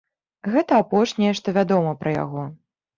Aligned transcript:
Гэта 0.53 0.79
апошняе, 0.85 1.31
што 1.43 1.57
вядома 1.61 1.97
пра 2.05 2.19
яго. 2.23 2.53